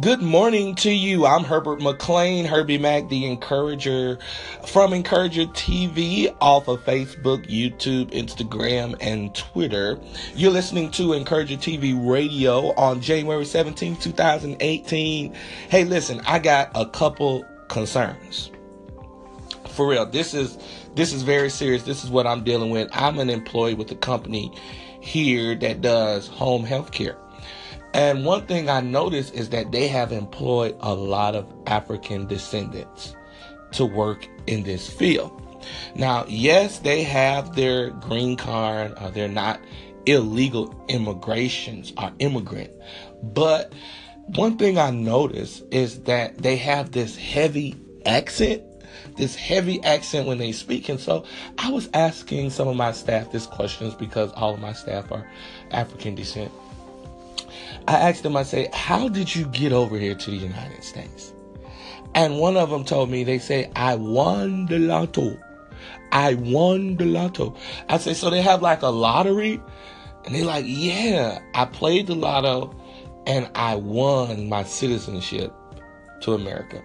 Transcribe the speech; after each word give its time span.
Good 0.00 0.22
morning 0.22 0.74
to 0.76 0.90
you. 0.90 1.24
I'm 1.24 1.44
Herbert 1.44 1.80
McLean, 1.80 2.46
Herbie 2.46 2.78
Mac, 2.78 3.08
the 3.08 3.26
Encourager 3.26 4.18
from 4.66 4.92
Encourager 4.92 5.44
TV 5.46 6.34
off 6.40 6.66
of 6.66 6.84
Facebook, 6.84 7.46
YouTube, 7.48 8.10
Instagram, 8.10 8.96
and 9.00 9.32
Twitter. 9.36 10.00
You're 10.34 10.50
listening 10.50 10.90
to 10.92 11.12
Encourager 11.12 11.54
TV 11.54 11.94
radio 11.96 12.74
on 12.74 13.00
January 13.00 13.44
17, 13.44 13.94
2018. 13.94 15.32
Hey, 15.68 15.84
listen, 15.84 16.20
I 16.26 16.40
got 16.40 16.72
a 16.74 16.86
couple 16.86 17.44
concerns. 17.68 18.50
For 19.68 19.86
real, 19.86 20.06
this 20.06 20.34
is 20.34 20.58
this 20.96 21.12
is 21.12 21.22
very 21.22 21.50
serious. 21.50 21.84
This 21.84 22.02
is 22.02 22.10
what 22.10 22.26
I'm 22.26 22.42
dealing 22.42 22.70
with. 22.70 22.88
I'm 22.92 23.20
an 23.20 23.30
employee 23.30 23.74
with 23.74 23.92
a 23.92 23.96
company 23.96 24.52
here 25.00 25.54
that 25.54 25.82
does 25.82 26.26
home 26.26 26.64
health 26.64 26.90
care. 26.90 27.16
And 27.94 28.24
one 28.24 28.46
thing 28.46 28.68
I 28.68 28.80
noticed 28.80 29.34
is 29.34 29.50
that 29.50 29.70
they 29.70 29.86
have 29.86 30.10
employed 30.10 30.76
a 30.80 30.92
lot 30.92 31.36
of 31.36 31.46
African 31.66 32.26
descendants 32.26 33.14
to 33.72 33.86
work 33.86 34.28
in 34.48 34.64
this 34.64 34.90
field. 34.90 35.40
Now, 35.94 36.26
yes, 36.28 36.80
they 36.80 37.04
have 37.04 37.54
their 37.54 37.90
green 37.90 38.36
card, 38.36 38.94
uh, 38.96 39.10
they're 39.10 39.28
not 39.28 39.60
illegal 40.06 40.74
immigrations 40.88 41.92
or 41.96 42.12
immigrant. 42.18 42.72
But 43.22 43.72
one 44.26 44.58
thing 44.58 44.76
I 44.76 44.90
noticed 44.90 45.62
is 45.70 46.00
that 46.02 46.38
they 46.38 46.56
have 46.56 46.90
this 46.90 47.16
heavy 47.16 47.76
accent, 48.04 48.62
this 49.16 49.36
heavy 49.36 49.82
accent 49.84 50.26
when 50.26 50.38
they 50.38 50.52
speak. 50.52 50.88
And 50.88 50.98
so 50.98 51.24
I 51.58 51.70
was 51.70 51.88
asking 51.94 52.50
some 52.50 52.68
of 52.68 52.76
my 52.76 52.92
staff 52.92 53.30
this 53.30 53.46
questions 53.46 53.94
because 53.94 54.32
all 54.32 54.52
of 54.52 54.60
my 54.60 54.72
staff 54.72 55.10
are 55.12 55.26
African 55.70 56.14
descent. 56.14 56.50
I 57.86 57.96
asked 58.08 58.22
them, 58.22 58.36
I 58.36 58.44
say, 58.44 58.68
how 58.72 59.08
did 59.08 59.34
you 59.34 59.46
get 59.46 59.72
over 59.72 59.98
here 59.98 60.14
to 60.14 60.30
the 60.30 60.36
United 60.36 60.82
States? 60.84 61.32
And 62.14 62.38
one 62.38 62.56
of 62.56 62.70
them 62.70 62.84
told 62.84 63.10
me, 63.10 63.24
they 63.24 63.38
say, 63.38 63.70
I 63.76 63.96
won 63.96 64.66
the 64.66 64.78
lotto. 64.78 65.38
I 66.12 66.34
won 66.34 66.96
the 66.96 67.04
lotto. 67.04 67.56
I 67.88 67.98
say, 67.98 68.14
so 68.14 68.30
they 68.30 68.40
have 68.40 68.62
like 68.62 68.82
a 68.82 68.88
lottery? 68.88 69.60
And 70.24 70.34
they're 70.34 70.44
like, 70.44 70.64
yeah, 70.66 71.40
I 71.54 71.66
played 71.66 72.06
the 72.06 72.14
lotto 72.14 72.74
and 73.26 73.50
I 73.54 73.74
won 73.74 74.48
my 74.48 74.64
citizenship 74.64 75.52
to 76.22 76.32
America. 76.32 76.82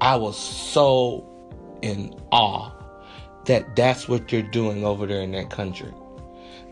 I 0.00 0.16
was 0.16 0.38
so 0.38 1.26
in 1.82 2.14
awe 2.30 2.70
that 3.46 3.74
that's 3.74 4.08
what 4.08 4.30
you're 4.30 4.42
doing 4.42 4.84
over 4.84 5.06
there 5.06 5.22
in 5.22 5.32
that 5.32 5.50
country. 5.50 5.92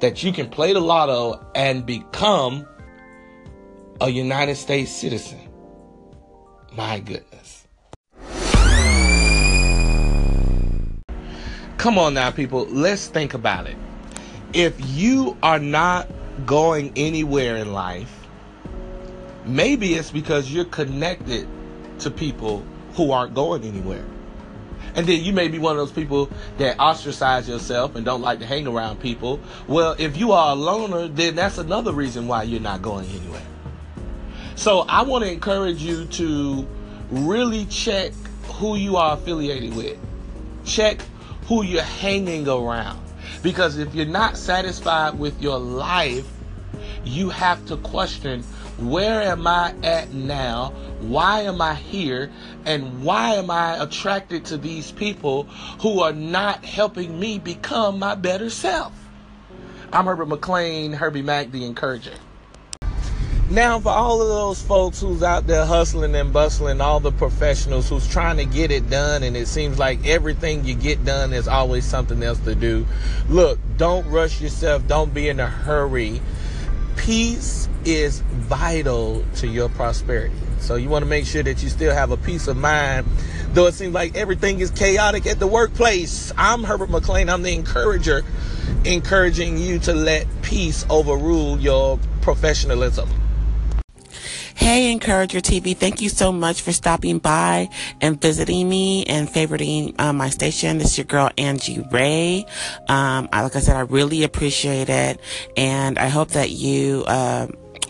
That 0.01 0.23
you 0.23 0.33
can 0.33 0.49
play 0.49 0.73
the 0.73 0.81
lotto 0.81 1.45
and 1.55 1.85
become 1.85 2.67
a 4.01 4.09
United 4.09 4.55
States 4.57 4.93
citizen. 4.93 5.41
My 6.73 7.01
goodness. 7.01 7.67
Come 11.79 11.99
on 11.99 12.15
now, 12.15 12.31
people. 12.31 12.67
Let's 12.67 13.09
think 13.09 13.35
about 13.35 13.67
it. 13.67 13.77
If 14.53 14.77
you 14.97 15.37
are 15.43 15.59
not 15.59 16.09
going 16.47 16.93
anywhere 16.97 17.57
in 17.57 17.73
life, 17.73 18.27
maybe 19.45 19.95
it's 19.95 20.11
because 20.11 20.53
you're 20.53 20.65
connected 20.67 21.49
to 22.01 22.11
people 22.11 22.65
who 22.95 23.11
aren't 23.11 23.35
going 23.35 23.65
anywhere. 23.65 24.05
And 24.95 25.07
then 25.07 25.23
you 25.23 25.33
may 25.33 25.49
be 25.49 25.59
one 25.59 25.73
of 25.73 25.79
those 25.79 25.93
people 25.93 26.31
that 26.59 26.79
ostracize 26.79 27.49
yourself 27.49 27.95
and 27.95 28.05
don't 28.05 28.23
like 28.23 28.39
to 28.41 28.47
hang 28.47 28.67
around 28.67 29.01
people. 29.01 29.41
Well, 29.67 29.97
if 29.99 30.17
you 30.17 30.33
are 30.33 30.53
a 30.53 30.55
loner, 30.55 31.09
then 31.09 31.35
that's 31.35 31.59
another 31.59 31.93
reason 31.93 32.27
why 32.27 32.45
you're 32.45 32.61
not 32.61 32.81
going 32.83 33.09
anywhere. 33.11 33.43
So 34.59 34.81
I 34.89 35.03
want 35.03 35.23
to 35.23 35.31
encourage 35.31 35.81
you 35.81 36.05
to 36.07 36.67
really 37.11 37.65
check 37.67 38.11
who 38.55 38.75
you 38.75 38.97
are 38.97 39.15
affiliated 39.15 39.77
with. 39.77 39.97
Check 40.65 41.01
who 41.47 41.63
you're 41.63 41.81
hanging 41.81 42.49
around. 42.49 43.01
Because 43.41 43.79
if 43.79 43.95
you're 43.95 44.05
not 44.05 44.37
satisfied 44.37 45.17
with 45.17 45.41
your 45.41 45.61
life, 45.61 46.27
you 47.05 47.31
have 47.31 47.65
to 47.67 47.77
question 47.77 48.43
where 48.79 49.23
am 49.23 49.47
I 49.47 49.77
at 49.85 50.13
now? 50.13 50.73
Why 51.03 51.43
am 51.43 51.63
I 51.63 51.77
here? 51.77 52.29
And 52.65 53.05
why 53.05 53.35
am 53.35 53.53
I 53.53 53.81
attracted 53.81 54.45
to 54.47 54.57
these 54.57 54.91
people 54.91 55.45
who 55.83 56.01
are 56.01 56.13
not 56.13 56.65
helping 56.65 57.21
me 57.21 57.39
become 57.39 58.01
my 58.01 58.17
better 58.17 58.51
self? 58.51 58.93
I'm 59.93 60.07
Herbert 60.07 60.27
McLean, 60.27 60.95
Herbie 60.95 61.23
Mac, 61.23 61.53
the 61.53 61.65
Encourager. 61.65 62.15
Now, 63.51 63.81
for 63.81 63.89
all 63.89 64.21
of 64.21 64.29
those 64.29 64.61
folks 64.61 65.01
who's 65.01 65.23
out 65.23 65.47
there 65.47 65.65
hustling 65.65 66.15
and 66.15 66.35
bustling, 66.35 66.83
all 66.83 67.01
the 67.01 67.13
professionals 67.13 67.89
who's 67.89 68.07
trying 68.07 68.37
to 68.37 68.45
get 68.45 68.71
it 68.71 68.91
done, 68.91 69.23
and 69.23 69.35
it 69.39 69.49
seems 69.49 69.79
like 69.79 70.07
everything 70.07 70.67
you 70.67 70.75
get 70.75 71.03
done, 71.03 71.31
there's 71.31 71.49
always 71.49 71.87
something 71.87 72.23
else 72.23 72.39
to 72.41 72.55
do. 72.55 72.87
Look, 73.31 73.59
don't 73.79 74.07
rush 74.09 74.43
yourself, 74.43 74.87
don't 74.87 75.15
be 75.15 75.31
in 75.31 75.41
a 75.41 75.47
hurry. 75.47 76.21
Peace 76.97 77.71
is 77.87 78.21
vital 78.21 79.25
to 79.37 79.49
your 79.49 79.71
prosperity. 79.71 80.37
So, 80.59 80.75
you 80.75 80.91
want 80.91 81.05
to 81.05 81.09
make 81.09 81.25
sure 81.25 81.43
that 81.43 81.63
you 81.63 81.71
still 81.71 81.95
have 81.95 82.11
a 82.11 82.19
peace 82.19 82.49
of 82.49 82.59
mind, 82.59 83.07
though 83.55 83.67
it 83.67 83.73
seems 83.73 83.95
like 83.95 84.15
everything 84.15 84.61
is 84.61 84.71
chaotic 84.71 85.27
at 85.27 85.39
the 85.39 85.47
workplace. 85.47 86.35
I'm 86.37 86.65
Herbert 86.65 86.91
McLean, 86.91 87.31
I'm 87.31 87.41
the 87.41 87.55
encourager, 87.55 88.25
encouraging 88.85 89.57
you 89.57 89.79
to 89.79 89.95
let 89.95 90.27
peace 90.43 90.85
overrule 90.91 91.59
your 91.59 91.99
professionalism. 92.21 93.09
Hey, 94.59 94.91
Encourager 94.91 95.39
TV, 95.41 95.75
thank 95.75 96.03
you 96.03 96.09
so 96.09 96.33
much 96.33 96.63
for 96.63 96.73
stopping 96.73 97.19
by 97.21 97.69
and 98.01 98.21
visiting 98.21 98.69
me 98.69 99.05
and 99.05 99.29
favoriting 99.29 99.95
uh, 100.01 100.13
my 100.13 100.31
station. 100.31 100.79
This 100.79 100.89
is 100.89 100.99
your 100.99 101.05
girl, 101.05 101.31
Angie 101.39 101.87
Ray. 101.93 102.45
Um, 102.89 103.29
like 103.33 103.55
I 103.55 103.61
said, 103.61 103.77
I 103.77 103.83
really 103.83 104.25
appreciate 104.25 104.89
it. 104.89 105.21
And 105.57 105.97
I 105.97 106.09
hope 106.09 106.31
that 106.31 106.51
you, 106.51 107.05
uh, 107.07 107.47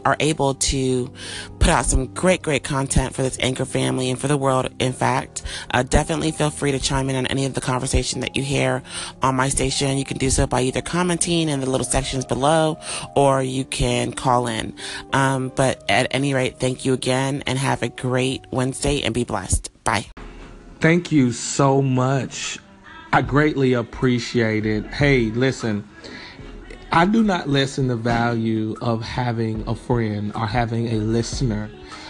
are 0.09 0.17
able 0.21 0.55
to 0.55 1.13
put 1.59 1.69
out 1.69 1.85
some 1.85 2.07
great, 2.15 2.41
great 2.41 2.65
content 2.65 3.15
for 3.15 3.21
this 3.21 3.39
Anchor 3.41 3.67
family 3.67 4.09
and 4.09 4.19
for 4.19 4.27
the 4.27 4.39
world. 4.39 4.71
In 4.79 4.95
fact, 4.95 5.43
uh, 5.71 5.83
definitely 5.83 6.31
feel 6.31 6.49
free 6.49 6.73
to 6.73 6.79
chime 6.79 7.11
in 7.11 7.17
on 7.17 7.27
any 7.27 7.45
of 7.45 7.53
the 7.53 7.61
conversation 7.61 8.21
that 8.21 8.37
you 8.37 8.43
hear 8.43 8.83
on 9.21 9.35
my 9.35 9.51
station. 9.51 9.99
You 9.99 10.07
can 10.07 10.17
do 10.17 10.31
so 10.31 10.47
by 10.47 10.63
either 10.63 10.81
commenting 10.81 11.51
in 11.51 11.61
the 11.61 11.69
little 11.69 11.85
sections 11.85 12.25
below 12.25 12.79
or 13.15 13.43
you 13.43 13.67
can 13.67 14.13
call 14.13 14.47
in. 14.47 14.75
Um, 15.13 15.53
but 15.55 15.85
at 15.91 16.07
any 16.11 16.33
rate, 16.33 16.59
thank 16.59 16.87
you 16.87 16.95
again 16.95 17.43
and 17.47 17.59
have 17.59 17.83
a 17.83 17.91
great 17.91 18.47
Wednesday 18.51 19.03
and 19.03 19.13
be 19.13 19.25
blessed. 19.25 19.71
Bye. 19.85 20.07
Thank 20.81 21.13
you 21.13 21.33
so 21.33 21.83
much. 21.83 22.59
I 23.13 23.21
greatly 23.21 23.75
appreciate 23.75 24.65
it. 24.65 24.87
Hey, 24.87 25.27
listen. 25.27 25.87
I 26.91 27.05
do 27.05 27.23
not 27.23 27.47
lessen 27.49 27.89
the 27.89 27.97
value 27.97 28.75
of 28.81 29.03
having 29.03 29.63
a 29.69 29.75
friend 29.75 30.33
or 30.35 30.47
having 30.47 30.89
a 30.89 30.97
listener, 30.97 31.69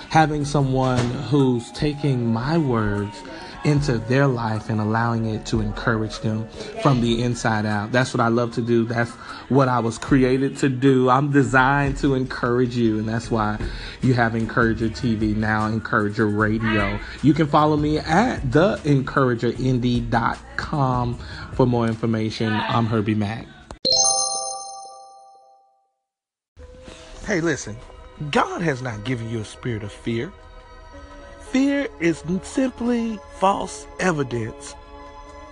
having 0.09 0.45
someone 0.45 0.99
who's 0.99 1.73
taking 1.73 2.33
my 2.33 2.59
words 2.59 3.21
into 3.65 3.99
their 3.99 4.29
life 4.29 4.71
and 4.71 4.81
allowing 4.81 5.27
it 5.27 5.45
to 5.47 5.61
encourage 5.61 6.21
them 6.21 6.49
from 6.81 7.01
the 7.01 7.25
inside 7.25 7.67
out. 7.67 7.91
That's 7.91 8.15
what 8.15 8.21
I 8.21 8.29
love 8.29 8.55
to 8.55 8.63
do. 8.63 8.85
That's 8.85 9.11
what 9.49 9.67
I 9.69 9.81
was 9.81 9.99
created 9.99 10.59
to 10.59 10.69
do. 10.69 11.11
I'm 11.11 11.33
designed 11.33 11.97
to 11.99 12.15
encourage 12.15 12.77
you, 12.77 13.01
and 13.01 13.09
that's 13.09 13.33
why 13.33 13.59
you 14.01 14.15
have 14.15 14.37
Encourager 14.37 14.89
TV 14.89 15.35
now, 15.35 15.67
Encourager 15.67 16.29
Radio. 16.29 17.01
You 17.23 17.35
can 17.35 17.49
follow 17.49 17.77
me 17.77 17.99
at 17.99 18.43
theencouragernd.com 18.43 21.19
for 21.55 21.67
more 21.67 21.89
information. 21.89 22.53
I'm 22.53 22.87
Herbie 22.87 23.17
Mack. 23.17 23.49
Hey, 27.29 27.43
listen, 27.43 27.77
God 28.31 28.63
has 28.63 28.81
not 28.81 29.05
given 29.05 29.29
you 29.29 29.41
a 29.41 29.45
spirit 29.45 29.83
of 29.83 29.93
fear. 29.93 30.33
Fear 31.51 31.89
is 32.01 32.25
simply 32.43 33.19
false 33.35 33.87
evidence 34.01 34.75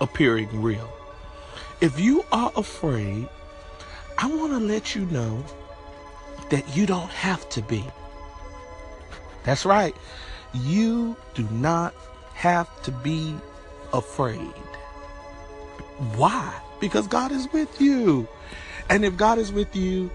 appearing 0.01 0.63
real. 0.63 0.91
If 1.83 2.01
you 2.01 2.25
are 2.33 2.51
afraid, 2.57 3.29
I 4.17 4.27
want 4.27 4.53
to 4.53 4.59
let 4.59 4.95
you 4.95 5.05
know 5.05 5.45
that 6.49 6.75
you 6.75 6.87
don't 6.87 7.11
have 7.11 7.47
to 7.51 7.61
be. 7.61 7.85
That's 9.45 9.67
right. 9.67 9.95
You 10.55 11.15
do 11.35 11.47
not 11.51 11.95
have 12.33 12.71
to 12.85 12.91
be 12.91 13.35
afraid. 13.93 14.55
Why? 16.17 16.59
Because 16.81 17.07
God 17.07 17.33
is 17.33 17.53
with 17.53 17.83
you. 17.83 18.27
And 18.89 19.05
if 19.05 19.19
God 19.19 19.37
is 19.37 19.53
with 19.53 19.77
you, 19.77 20.11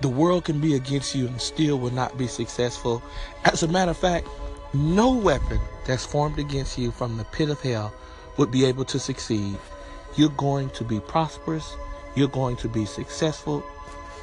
the 0.00 0.08
world 0.08 0.44
can 0.44 0.60
be 0.60 0.74
against 0.74 1.14
you 1.14 1.26
and 1.26 1.40
still 1.40 1.78
will 1.78 1.92
not 1.92 2.18
be 2.18 2.26
successful. 2.26 3.02
As 3.44 3.62
a 3.62 3.68
matter 3.68 3.92
of 3.92 3.96
fact, 3.96 4.28
no 4.74 5.12
weapon 5.12 5.60
that's 5.86 6.04
formed 6.04 6.38
against 6.38 6.76
you 6.76 6.90
from 6.90 7.16
the 7.16 7.24
pit 7.24 7.48
of 7.48 7.60
hell 7.60 7.94
would 8.36 8.50
be 8.50 8.64
able 8.66 8.84
to 8.86 8.98
succeed. 8.98 9.56
You're 10.16 10.28
going 10.30 10.70
to 10.70 10.84
be 10.84 11.00
prosperous, 11.00 11.76
you're 12.14 12.28
going 12.28 12.56
to 12.56 12.68
be 12.68 12.84
successful, 12.84 13.64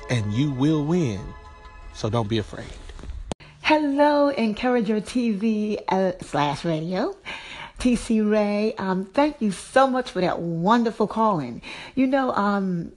and 0.09 0.31
you 0.33 0.51
will 0.51 0.83
win. 0.85 1.21
So 1.93 2.09
don't 2.09 2.27
be 2.27 2.37
afraid. 2.37 2.67
Hello, 3.61 4.29
Encourager 4.29 4.99
TV 4.99 5.81
uh, 5.87 6.11
slash 6.21 6.65
radio. 6.65 7.15
TC 7.79 8.29
Ray, 8.29 8.73
um, 8.75 9.05
thank 9.05 9.41
you 9.41 9.51
so 9.51 9.87
much 9.87 10.11
for 10.11 10.21
that 10.21 10.39
wonderful 10.39 11.07
calling. 11.07 11.61
You 11.95 12.07
know, 12.07 12.31
um, 12.31 12.91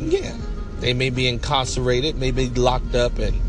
Yeah, 0.00 0.36
they 0.80 0.92
may 0.92 1.08
be 1.08 1.28
incarcerated, 1.28 2.16
may 2.16 2.32
be 2.32 2.48
locked 2.50 2.96
up 2.96 3.16
and 3.20 3.40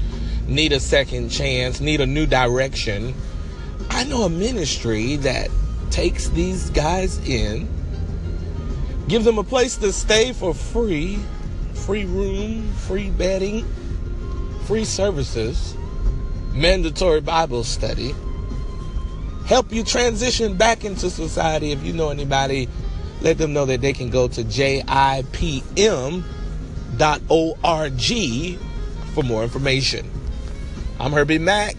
need 0.47 0.73
a 0.73 0.79
second 0.79 1.29
chance, 1.29 1.81
need 1.81 1.99
a 1.99 2.05
new 2.05 2.27
direction. 2.27 3.15
I 3.89 4.03
know 4.03 4.25
a 4.25 4.29
ministry 4.29 5.15
that 5.17 5.49
takes 5.89 6.29
these 6.29 6.69
guys 6.69 7.17
in, 7.27 7.67
give 9.07 9.23
them 9.23 9.39
a 9.39 9.43
place 9.43 9.75
to 9.77 9.91
stay 9.91 10.33
for 10.33 10.53
free, 10.53 11.17
free 11.73 12.05
room, 12.05 12.71
free 12.73 13.09
bedding, 13.09 13.65
free 14.65 14.85
services, 14.85 15.75
mandatory 16.51 17.21
Bible 17.21 17.63
study, 17.63 18.13
help 19.47 19.73
you 19.73 19.83
transition 19.83 20.57
back 20.57 20.85
into 20.85 21.09
society 21.09 21.71
if 21.71 21.83
you 21.83 21.91
know 21.91 22.09
anybody 22.09 22.69
let 23.23 23.37
them 23.37 23.53
know 23.53 23.65
that 23.65 23.81
they 23.81 23.93
can 23.93 24.09
go 24.09 24.27
to 24.27 24.43
jipm.org 24.43 24.83
for 29.13 29.23
more 29.23 29.43
information. 29.43 30.11
I'm 30.99 31.11
Herbie 31.11 31.39
Mack. 31.39 31.75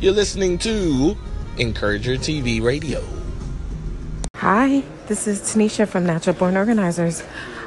You're 0.00 0.12
listening 0.12 0.58
to 0.58 1.16
Encourager 1.56 2.16
TV 2.16 2.60
Radio. 2.62 3.02
Hi, 4.36 4.82
this 5.06 5.26
is 5.26 5.40
Tanisha 5.40 5.88
from 5.88 6.04
Natural 6.04 6.36
Born 6.36 6.56
Organizers. 6.56 7.22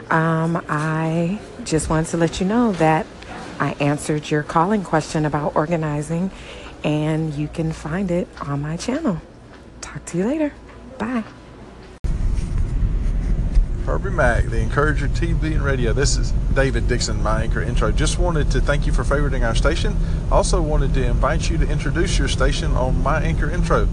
Um, 0.10 0.64
I 0.70 1.40
just 1.64 1.90
wanted 1.90 2.10
to 2.12 2.18
let 2.18 2.40
you 2.40 2.46
know 2.46 2.74
that 2.74 3.06
I 3.60 3.72
answered 3.80 4.30
your 4.30 4.44
calling 4.44 4.84
question 4.84 5.26
about 5.26 5.56
organizing, 5.56 6.32
and 6.84 7.34
you 7.34 7.48
can 7.48 7.72
find 7.72 8.12
it 8.12 8.28
on 8.42 8.62
my 8.62 8.78
channel. 8.78 9.22
Talk 9.82 10.06
to 10.08 10.18
you 10.18 10.26
later. 10.26 10.54
Bye. 10.98 11.24
Herbie 13.92 14.10
Mack, 14.10 14.46
the 14.46 14.58
Encourager 14.58 15.10
TV 15.10 15.52
and 15.52 15.62
Radio. 15.62 15.92
This 15.92 16.16
is 16.16 16.32
David 16.54 16.88
Dixon, 16.88 17.22
my 17.22 17.44
anchor 17.44 17.62
intro. 17.62 17.92
Just 17.92 18.20
wanted 18.20 18.50
to 18.52 18.62
thank 18.62 18.88
you 18.88 18.94
for 18.94 19.04
favoriting 19.04 19.46
our 19.46 19.54
station. 19.54 19.98
Also 20.32 20.62
wanted 20.62 20.94
to 20.94 21.06
invite 21.06 21.50
you 21.50 21.58
to 21.58 21.70
introduce 21.70 22.18
your 22.18 22.30
station 22.30 22.72
on 22.72 23.04
my 23.04 23.22
anchor 23.22 23.52
intro. 23.52 23.90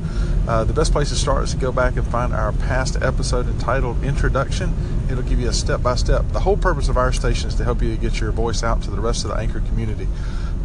Uh, 0.47 0.63
the 0.63 0.73
best 0.73 0.93
place 0.93 1.09
to 1.09 1.17
start 1.17 1.43
is 1.43 1.51
to 1.51 1.57
go 1.57 1.73
back 1.73 1.97
and 1.97 2.07
find 2.07 2.33
our 2.33 2.53
past 2.53 3.03
episode 3.03 3.49
entitled 3.49 4.01
Introduction. 4.05 4.73
It'll 5.11 5.25
give 5.25 5.41
you 5.41 5.49
a 5.49 5.53
step 5.53 5.83
by 5.83 5.97
step. 5.97 6.25
The 6.29 6.41
whole 6.41 6.57
purpose 6.57 6.89
of 6.89 6.97
our 6.97 7.13
station 7.13 7.49
is 7.49 7.57
to 7.57 7.65
help 7.65 7.83
you 7.83 7.97
get 7.97 8.21
your 8.21 8.31
voice 8.31 8.63
out 8.63 8.81
to 8.85 8.93
the 8.93 9.01
rest 9.01 9.25
of 9.25 9.31
the 9.33 9.37
anchor 9.37 9.59
community. 9.63 10.07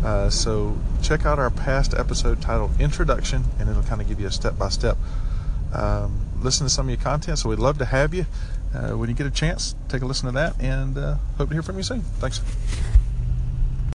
Uh, 0.06 0.30
so 0.30 0.78
check 1.02 1.26
out 1.26 1.40
our 1.40 1.50
past 1.50 1.96
episode 1.96 2.40
titled 2.40 2.80
Introduction, 2.80 3.46
and 3.58 3.68
it'll 3.68 3.82
kind 3.82 4.00
of 4.00 4.08
give 4.08 4.20
you 4.20 4.28
a 4.28 4.32
step 4.32 4.60
by 4.60 4.70
step. 4.70 4.96
Listen 6.44 6.66
to 6.66 6.70
some 6.70 6.88
of 6.88 6.90
your 6.90 7.02
content, 7.02 7.40
so 7.40 7.48
we'd 7.48 7.58
love 7.58 7.78
to 7.78 7.86
have 7.86 8.14
you. 8.14 8.26
Uh, 8.74 8.98
when 8.98 9.10
you 9.10 9.16
get 9.16 9.28
a 9.28 9.32
chance, 9.32 9.76
take 9.88 10.02
a 10.02 10.06
listen 10.06 10.28
to 10.28 10.34
that, 10.34 10.60
and 10.60 10.98
uh, 10.98 11.16
hope 11.38 11.50
to 11.50 11.56
hear 11.56 11.64
from 11.64 11.78
you 11.78 11.84
soon. 11.84 12.02
Thanks. 12.20 12.42